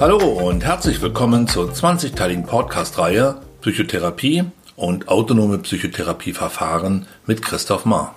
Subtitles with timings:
[0.00, 4.44] Hallo und herzlich willkommen zur 20-teiligen Podcast-Reihe Psychotherapie
[4.76, 8.14] und autonome Psychotherapieverfahren mit Christoph Mahr.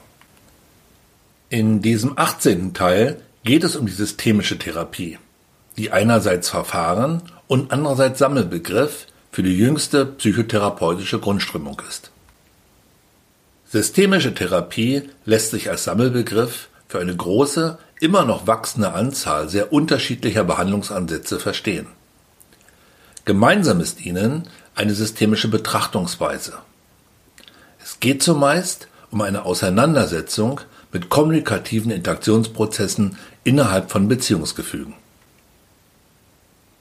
[1.49, 2.76] In diesem 18.
[2.76, 5.17] Teil geht es um die systemische Therapie,
[5.76, 12.12] die einerseits Verfahren und andererseits Sammelbegriff für die jüngste psychotherapeutische Grundströmung ist.
[13.65, 20.44] Systemische Therapie lässt sich als Sammelbegriff für eine große, immer noch wachsende Anzahl sehr unterschiedlicher
[20.44, 21.86] Behandlungsansätze verstehen.
[23.26, 26.54] Gemeinsam ist ihnen eine systemische Betrachtungsweise.
[27.82, 30.62] Es geht zumeist um eine Auseinandersetzung
[30.92, 34.95] mit kommunikativen Interaktionsprozessen innerhalb von Beziehungsgefügen.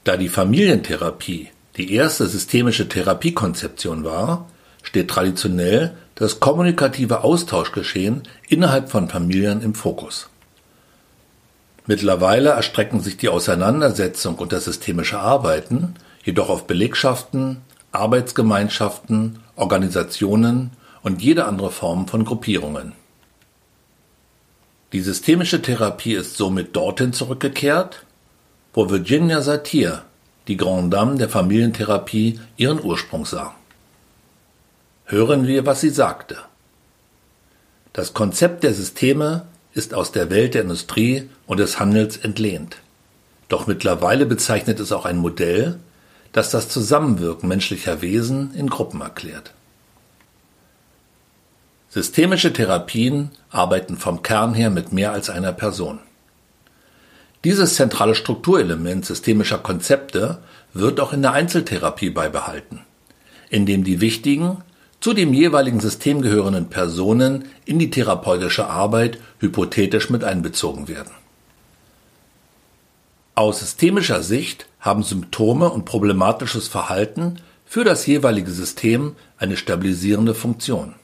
[0.04, 4.48] Da die Familientherapie die erste systemische Therapiekonzeption war,
[4.82, 10.29] steht traditionell das kommunikative Austauschgeschehen innerhalb von Familien im Fokus.
[11.86, 20.70] Mittlerweile erstrecken sich die Auseinandersetzung und das systemische Arbeiten jedoch auf Belegschaften, Arbeitsgemeinschaften, Organisationen
[21.02, 22.92] und jede andere Form von Gruppierungen.
[24.92, 28.04] Die systemische Therapie ist somit dorthin zurückgekehrt,
[28.74, 30.02] wo Virginia Satir,
[30.48, 33.54] die Grande Dame der Familientherapie, ihren Ursprung sah.
[35.04, 36.38] Hören wir, was sie sagte.
[37.92, 39.46] Das Konzept der Systeme
[39.80, 42.76] ist aus der Welt der Industrie und des Handels entlehnt.
[43.48, 45.80] Doch mittlerweile bezeichnet es auch ein Modell,
[46.32, 49.54] das das Zusammenwirken menschlicher Wesen in Gruppen erklärt.
[51.88, 55.98] Systemische Therapien arbeiten vom Kern her mit mehr als einer Person.
[57.42, 60.40] Dieses zentrale Strukturelement systemischer Konzepte
[60.74, 62.80] wird auch in der Einzeltherapie beibehalten,
[63.48, 64.58] indem die wichtigen,
[65.00, 71.10] zu dem jeweiligen System gehörenden Personen in die therapeutische Arbeit hypothetisch mit einbezogen werden.
[73.34, 80.94] Aus systemischer Sicht haben Symptome und problematisches Verhalten für das jeweilige System eine stabilisierende Funktion.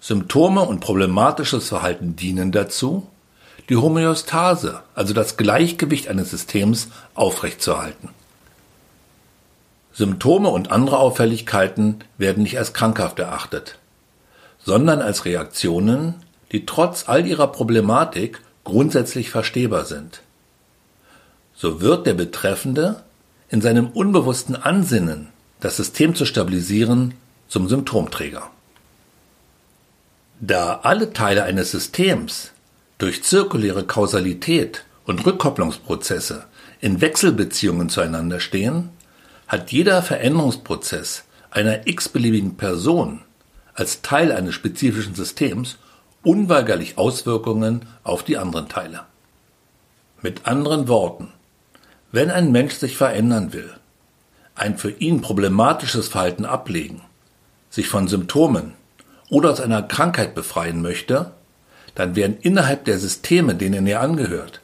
[0.00, 3.06] Symptome und problematisches Verhalten dienen dazu,
[3.68, 8.10] die Homöostase, also das Gleichgewicht eines Systems, aufrechtzuerhalten.
[9.96, 13.78] Symptome und andere Auffälligkeiten werden nicht als krankhaft erachtet,
[14.62, 16.16] sondern als Reaktionen,
[16.52, 20.20] die trotz all ihrer Problematik grundsätzlich verstehbar sind.
[21.54, 23.04] So wird der Betreffende
[23.48, 25.28] in seinem unbewussten Ansinnen,
[25.60, 27.14] das System zu stabilisieren,
[27.48, 28.50] zum Symptomträger.
[30.40, 32.50] Da alle Teile eines Systems
[32.98, 36.44] durch zirkuläre Kausalität und Rückkopplungsprozesse
[36.82, 38.90] in Wechselbeziehungen zueinander stehen,
[39.46, 43.22] hat jeder Veränderungsprozess einer x-beliebigen Person
[43.74, 45.78] als Teil eines spezifischen Systems
[46.22, 49.02] unweigerlich Auswirkungen auf die anderen Teile.
[50.22, 51.32] Mit anderen Worten,
[52.10, 53.72] wenn ein Mensch sich verändern will,
[54.54, 57.02] ein für ihn problematisches Verhalten ablegen,
[57.70, 58.72] sich von Symptomen
[59.28, 61.32] oder aus einer Krankheit befreien möchte,
[61.94, 64.60] dann werden innerhalb der Systeme, denen er angehört,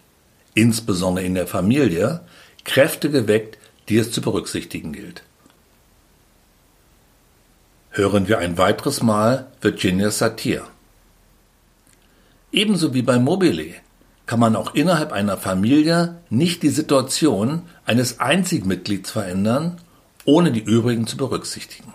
[0.54, 2.20] insbesondere in der Familie,
[2.64, 3.58] Kräfte geweckt,
[3.92, 5.22] die es zu berücksichtigen gilt.
[7.90, 10.66] Hören wir ein weiteres Mal Virginia Satir.
[12.52, 13.74] Ebenso wie bei Mobile
[14.24, 19.78] kann man auch innerhalb einer Familie nicht die Situation eines einzigen Mitglieds verändern,
[20.24, 21.92] ohne die übrigen zu berücksichtigen.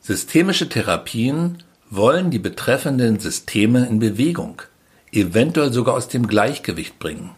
[0.00, 4.62] Systemische Therapien wollen die betreffenden Systeme in Bewegung,
[5.12, 7.30] eventuell sogar aus dem Gleichgewicht bringen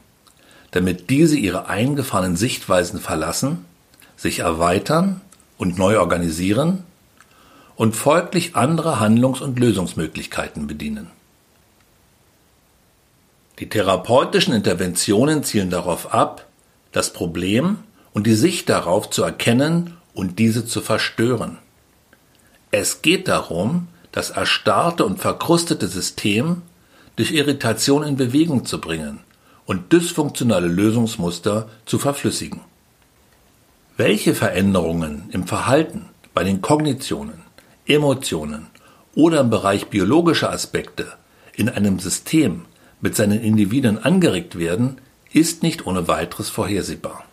[0.74, 3.64] damit diese ihre eingefahrenen Sichtweisen verlassen,
[4.16, 5.20] sich erweitern
[5.56, 6.82] und neu organisieren
[7.76, 11.12] und folglich andere Handlungs- und Lösungsmöglichkeiten bedienen.
[13.60, 16.44] Die therapeutischen Interventionen zielen darauf ab,
[16.90, 17.78] das Problem
[18.12, 21.58] und die Sicht darauf zu erkennen und diese zu verstören.
[22.72, 26.62] Es geht darum, das erstarrte und verkrustete System
[27.14, 29.20] durch Irritation in Bewegung zu bringen
[29.66, 32.60] und dysfunktionale Lösungsmuster zu verflüssigen.
[33.96, 37.42] Welche Veränderungen im Verhalten, bei den Kognitionen,
[37.86, 38.66] Emotionen
[39.14, 41.12] oder im Bereich biologischer Aspekte
[41.54, 42.64] in einem System
[43.00, 44.98] mit seinen Individuen angeregt werden,
[45.32, 47.24] ist nicht ohne weiteres vorhersehbar.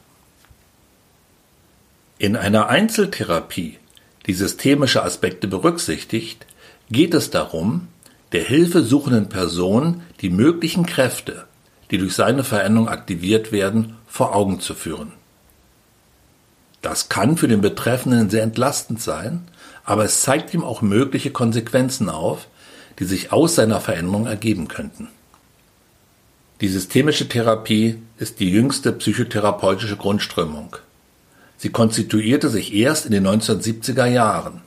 [2.19, 3.79] In einer Einzeltherapie,
[4.27, 6.45] die systemische Aspekte berücksichtigt,
[6.91, 7.87] geht es darum,
[8.31, 11.47] der hilfesuchenden Person die möglichen Kräfte
[11.91, 15.11] die durch seine Veränderung aktiviert werden, vor Augen zu führen.
[16.81, 19.47] Das kann für den Betreffenden sehr entlastend sein,
[19.83, 22.47] aber es zeigt ihm auch mögliche Konsequenzen auf,
[22.99, 25.09] die sich aus seiner Veränderung ergeben könnten.
[26.61, 30.75] Die systemische Therapie ist die jüngste psychotherapeutische Grundströmung.
[31.57, 34.61] Sie konstituierte sich erst in den 1970er Jahren.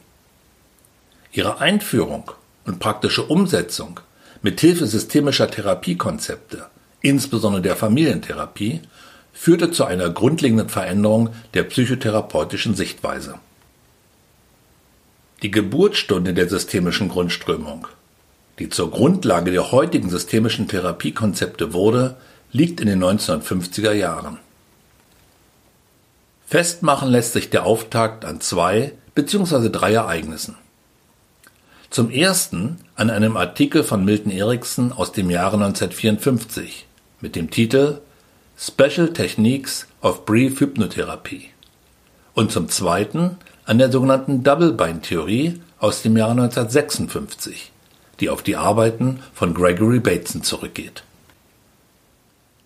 [1.32, 2.30] Ihre Einführung
[2.64, 4.00] und praktische Umsetzung
[4.42, 6.66] mit Hilfe systemischer Therapiekonzepte,
[7.04, 8.80] insbesondere der Familientherapie,
[9.32, 13.36] führte zu einer grundlegenden Veränderung der psychotherapeutischen Sichtweise.
[15.42, 17.86] Die Geburtsstunde der systemischen Grundströmung
[18.58, 22.16] die zur Grundlage der heutigen systemischen Therapiekonzepte wurde,
[22.52, 24.38] liegt in den 1950er Jahren.
[26.46, 29.70] Festmachen lässt sich der Auftakt an zwei bzw.
[29.70, 30.56] drei Ereignissen.
[31.90, 36.86] Zum ersten an einem Artikel von Milton Erickson aus dem Jahre 1954
[37.24, 38.02] mit dem Titel
[38.58, 41.48] Special Techniques of Brief Hypnotherapy
[42.34, 47.72] und zum zweiten an der sogenannten Double-Bind-Theorie aus dem Jahre 1956
[48.20, 51.02] die auf die Arbeiten von Gregory Bateson zurückgeht.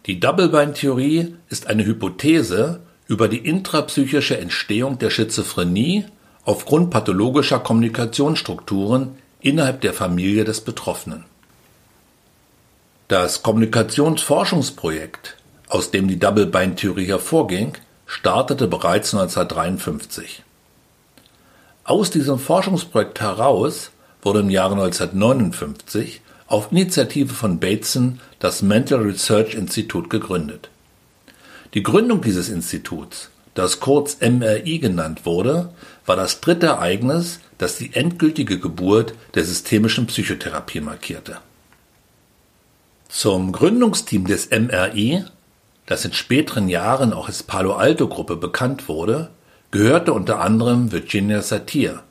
[0.06, 6.05] Die Double-Bind-Theorie ist eine Hypothese über die intrapsychische Entstehung der Schizophrenie
[6.44, 9.10] aufgrund pathologischer Kommunikationsstrukturen
[9.40, 11.26] innerhalb der Familie des Betroffenen.
[13.08, 15.38] Das Kommunikationsforschungsprojekt,
[15.69, 17.72] aus dem die Double-Bind-Theorie hervorging,
[18.05, 20.43] startete bereits 1953.
[21.84, 29.55] Aus diesem Forschungsprojekt heraus wurde im Jahre 1959 auf Initiative von Bateson das Mental Research
[29.55, 30.69] Institute gegründet.
[31.72, 35.72] Die Gründung dieses Instituts, das kurz MRI genannt wurde,
[36.05, 41.38] war das dritte Ereignis, das die endgültige Geburt der systemischen Psychotherapie markierte.
[43.08, 45.25] Zum Gründungsteam des MRI,
[45.87, 49.31] das in späteren Jahren auch als Palo Alto Gruppe bekannt wurde,
[49.70, 52.02] gehörte unter anderem Virginia Satir,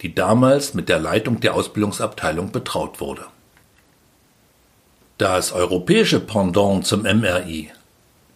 [0.00, 3.26] die damals mit der Leitung der Ausbildungsabteilung betraut wurde.
[5.18, 7.70] Das europäische Pendant zum MRI,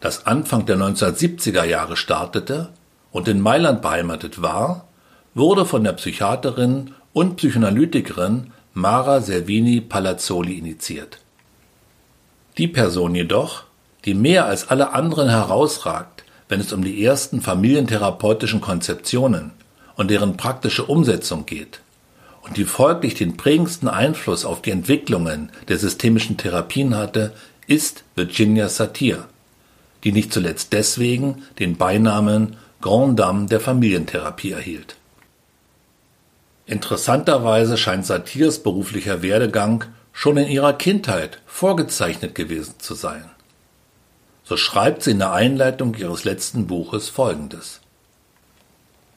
[0.00, 2.68] das Anfang der 1970er Jahre startete
[3.12, 4.86] und in Mailand beheimatet war,
[5.34, 11.23] wurde von der Psychiaterin und Psychoanalytikerin Mara Servini Palazzoli initiiert.
[12.56, 13.64] Die Person jedoch,
[14.04, 19.50] die mehr als alle anderen herausragt, wenn es um die ersten familientherapeutischen Konzeptionen
[19.96, 21.80] und deren praktische Umsetzung geht
[22.42, 27.32] und die folglich den prägendsten Einfluss auf die Entwicklungen der systemischen Therapien hatte,
[27.66, 29.24] ist Virginia Satir,
[30.04, 34.96] die nicht zuletzt deswegen den Beinamen Grand Dame der Familientherapie erhielt.
[36.66, 43.28] Interessanterweise scheint Satirs beruflicher Werdegang schon in ihrer Kindheit vorgezeichnet gewesen zu sein.
[44.44, 47.80] So schreibt sie in der Einleitung ihres letzten Buches Folgendes.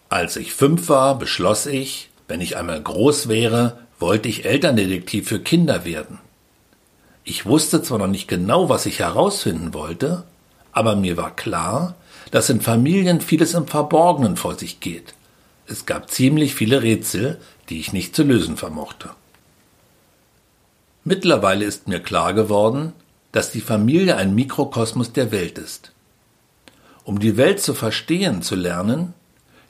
[0.10, 5.40] Als ich fünf war, beschloss ich, wenn ich einmal groß wäre, wollte ich Elterndetektiv für
[5.40, 6.20] Kinder werden.
[7.24, 10.24] Ich wusste zwar noch nicht genau, was ich herausfinden wollte,
[10.72, 11.96] aber mir war klar,
[12.32, 15.14] dass in Familien vieles im Verborgenen vor sich geht.
[15.68, 17.40] Es gab ziemlich viele Rätsel,
[17.70, 19.10] die ich nicht zu lösen vermochte.
[21.10, 22.92] Mittlerweile ist mir klar geworden,
[23.32, 25.94] dass die Familie ein Mikrokosmos der Welt ist.
[27.06, 29.14] Um die Welt zu verstehen zu lernen,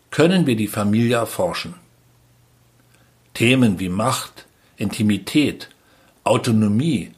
[0.10, 1.75] können wir die Familie erforschen.
[3.36, 4.48] Themen wie Macht,
[4.78, 5.69] Intimität,
[6.24, 7.12] Autonomie,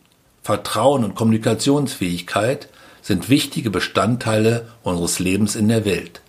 [0.44, 2.68] Vertrauen und Kommunikationsfähigkeit
[3.02, 6.20] sind wichtige Bestandteile unseres Lebens in der Welt.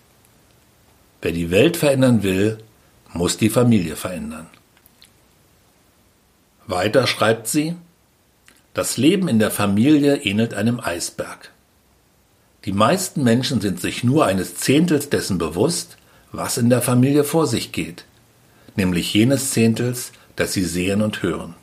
[1.21, 2.59] Wer die Welt verändern will,
[3.11, 4.47] muss die Familie verändern.
[6.71, 7.75] Weiter schreibt sie,
[8.73, 11.51] das Leben in der Familie ähnelt einem Eisberg.
[12.65, 15.97] Die meisten Menschen sind sich nur eines Zehntels dessen bewusst,
[16.31, 18.05] was in der Familie vor sich geht,
[18.75, 21.55] nämlich jenes Zehntels, das sie sehen und hören.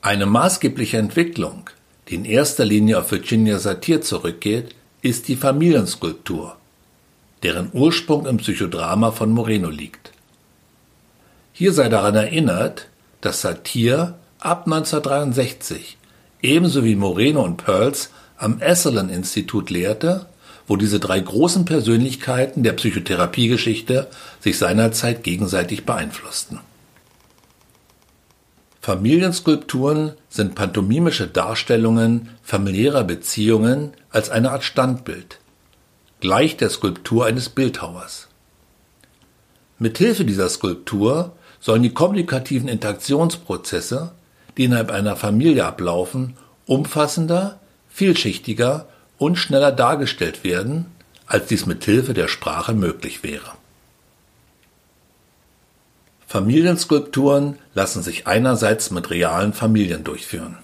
[0.00, 1.68] Eine maßgebliche Entwicklung,
[2.08, 6.56] die in erster Linie auf Virginia Satir zurückgeht, ist die Familienskulptur,
[7.42, 10.12] deren Ursprung im Psychodrama von Moreno liegt.
[11.52, 12.88] Hier sei daran erinnert,
[13.20, 15.98] dass Satir ab 1963
[16.42, 20.26] ebenso wie Moreno und Pearls am Esalen Institut lehrte
[20.68, 24.06] wo diese drei großen Persönlichkeiten der Psychotherapiegeschichte
[24.38, 26.60] sich seinerzeit gegenseitig beeinflussten.
[28.82, 35.40] Familienskulpturen sind pantomimische Darstellungen familiärer Beziehungen als eine Art Standbild,
[36.20, 38.28] gleich der Skulptur eines Bildhauers.
[39.78, 44.12] Mithilfe dieser Skulptur sollen die kommunikativen Interaktionsprozesse,
[44.56, 46.36] die innerhalb einer Familie ablaufen,
[46.66, 48.86] umfassender, vielschichtiger
[49.18, 50.86] und schneller dargestellt werden,
[51.26, 53.52] als dies mit Hilfe der Sprache möglich wäre.
[56.26, 60.58] Familienskulpturen lassen sich einerseits mit realen Familien durchführen.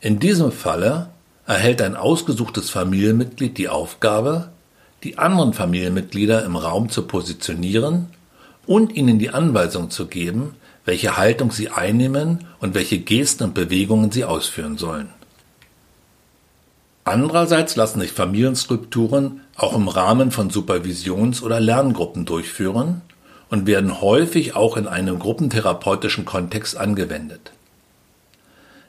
[0.00, 1.10] In diesem Falle
[1.46, 4.50] erhält ein ausgesuchtes Familienmitglied die Aufgabe,
[5.04, 8.08] die anderen Familienmitglieder im Raum zu positionieren
[8.68, 14.12] und ihnen die Anweisung zu geben, welche Haltung sie einnehmen und welche Gesten und Bewegungen
[14.12, 15.08] sie ausführen sollen.
[17.04, 23.00] Andererseits lassen sich Familienskulpturen auch im Rahmen von Supervisions- oder Lerngruppen durchführen
[23.48, 27.52] und werden häufig auch in einem gruppentherapeutischen Kontext angewendet.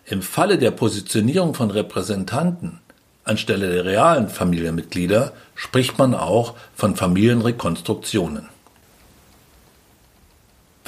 [0.05, 2.79] Im Falle der Positionierung von Repräsentanten
[3.24, 8.50] anstelle der realen Familienmitglieder spricht man auch von Familienrekonstruktionen.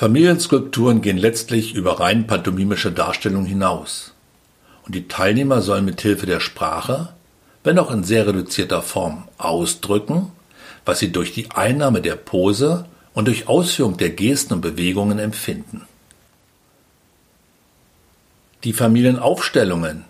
[0.01, 4.15] Familienskulpturen gehen letztlich über rein pantomimische Darstellung hinaus.
[4.84, 7.10] Und die Teilnehmer sollen mit Hilfe der Sprache,
[7.63, 10.31] wenn auch in sehr reduzierter Form, ausdrücken,
[10.86, 15.84] was sie durch die Einnahme der Pose und durch Ausführung der Gesten und Bewegungen empfinden.
[18.63, 20.05] Die Familienaufstellungen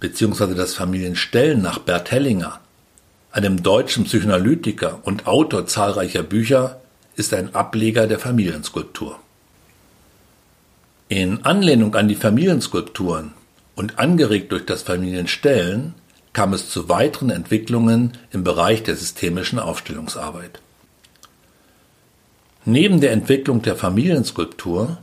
[0.00, 0.54] bzw.
[0.56, 2.58] das Familienstellen nach Bert Hellinger,
[3.30, 6.79] einem deutschen Psychoanalytiker und Autor zahlreicher Bücher,
[7.20, 9.18] ist ein Ableger der Familienskulptur.
[11.08, 13.32] In Anlehnung an die Familienskulpturen
[13.76, 15.94] und angeregt durch das Familienstellen
[16.32, 20.60] kam es zu weiteren Entwicklungen im Bereich der systemischen Aufstellungsarbeit.
[22.64, 24.98] Neben der Entwicklung der Familienskulptur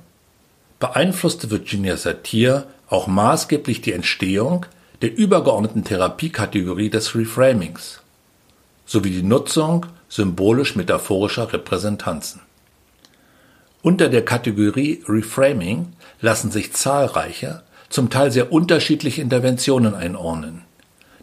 [0.79, 4.65] beeinflusste Virginia Satir auch maßgeblich die Entstehung
[5.01, 8.01] der übergeordneten Therapiekategorie des Reframings
[8.85, 12.41] sowie die Nutzung symbolisch-metaphorischer Repräsentanzen.
[13.81, 20.63] Unter der Kategorie Reframing lassen sich zahlreiche, zum Teil sehr unterschiedliche Interventionen einordnen,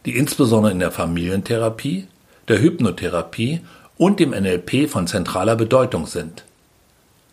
[0.07, 2.07] die insbesondere in der Familientherapie,
[2.49, 3.61] der Hypnotherapie
[3.97, 6.45] und dem NLP von zentraler Bedeutung sind,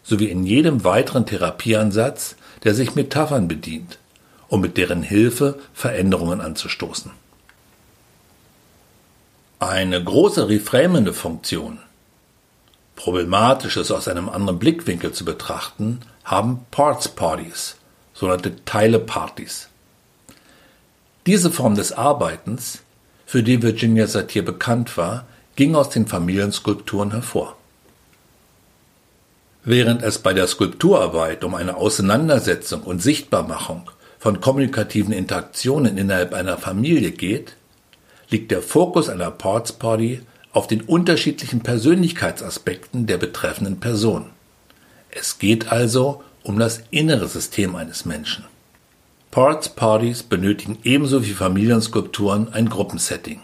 [0.03, 3.97] sowie in jedem weiteren Therapieansatz, der sich Metaphern bedient,
[4.47, 7.11] um mit deren Hilfe Veränderungen anzustoßen.
[9.61, 11.77] Eine große reframende Funktion
[12.95, 17.75] Problematisches aus einem anderen Blickwinkel zu betrachten, haben Parts Parties,
[18.15, 19.69] sogenannte Teilepartys.
[21.27, 22.81] Diese Form des Arbeitens,
[23.27, 27.55] für die Virginia Satir bekannt war, ging aus den Familienskulpturen hervor.
[29.63, 36.57] Während es bei der Skulpturarbeit um eine Auseinandersetzung und Sichtbarmachung von kommunikativen Interaktionen innerhalb einer
[36.57, 37.57] Familie geht,
[38.31, 40.21] liegt der Fokus einer Parts Party
[40.53, 44.25] auf den unterschiedlichen Persönlichkeitsaspekten der betreffenden Person.
[45.11, 48.45] Es geht also um das innere System eines Menschen.
[49.29, 53.41] Parts Parties benötigen ebenso wie Familienskulpturen ein Gruppensetting.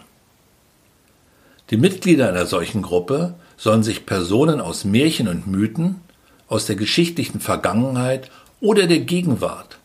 [1.70, 6.00] Die Mitglieder einer solchen Gruppe sollen sich Personen aus Märchen und Mythen,
[6.48, 8.30] aus der geschichtlichen Vergangenheit
[8.60, 9.78] oder der Gegenwart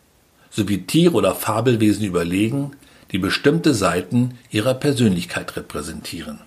[0.50, 2.72] sowie Tiere oder Fabelwesen überlegen,
[3.14, 6.40] die bestimmte Seiten ihrer Persönlichkeit repräsentieren.